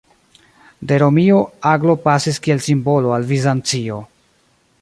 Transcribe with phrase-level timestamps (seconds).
[0.91, 1.43] De Romio
[1.75, 4.05] aglo pasis kiel simbolo al Bizancio.